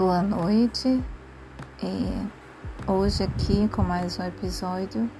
[0.00, 1.04] Boa noite.
[2.86, 5.10] Hoje aqui com mais um episódio,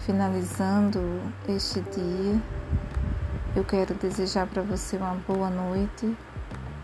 [0.00, 1.00] finalizando
[1.48, 2.42] este dia,
[3.56, 6.14] eu quero desejar para você uma boa noite.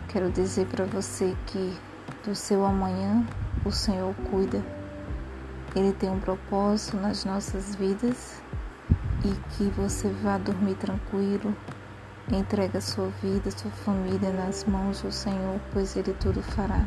[0.07, 1.77] Quero dizer para você que
[2.25, 3.23] do seu amanhã
[3.63, 4.65] o Senhor cuida.
[5.75, 8.41] Ele tem um propósito nas nossas vidas
[9.23, 11.55] e que você vá dormir tranquilo.
[12.31, 16.83] Entrega sua vida, sua família nas mãos do Senhor, pois Ele tudo fará.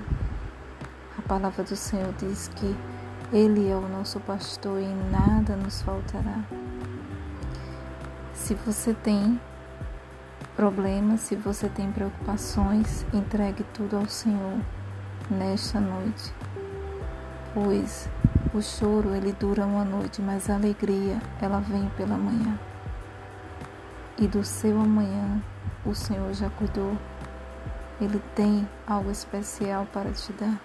[1.19, 2.77] A palavra do Senhor diz que
[3.33, 6.43] Ele é o nosso pastor e nada nos faltará.
[8.33, 9.39] Se você tem
[10.57, 14.59] problemas, se você tem preocupações, entregue tudo ao Senhor
[15.31, 16.33] nesta noite,
[17.55, 18.09] pois
[18.55, 22.59] o choro ele dura uma noite, mas a alegria ela vem pela manhã.
[24.19, 25.43] E do seu amanhã
[25.85, 26.97] o Senhor já cuidou.
[28.01, 30.61] Ele tem algo especial para te dar.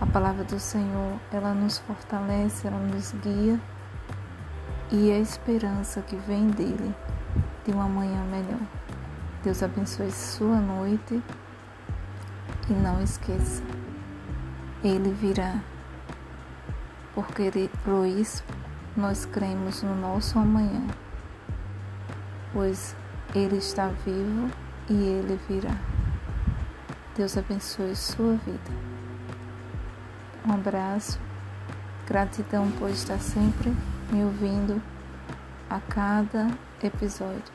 [0.00, 3.60] A palavra do Senhor, ela nos fortalece, ela nos guia
[4.90, 6.94] e a esperança que vem dele
[7.64, 8.60] de uma manhã melhor.
[9.42, 11.22] Deus abençoe sua noite
[12.68, 13.62] e não esqueça,
[14.82, 15.60] ele virá
[17.14, 18.42] porque por isso
[18.96, 20.82] nós cremos no nosso amanhã,
[22.52, 22.96] pois
[23.34, 24.50] Ele está vivo
[24.88, 25.76] e Ele virá.
[27.16, 28.99] Deus abençoe sua vida.
[30.46, 31.20] Um abraço,
[32.06, 33.70] gratidão por estar sempre
[34.10, 34.80] me ouvindo
[35.68, 36.48] a cada
[36.82, 37.52] episódio.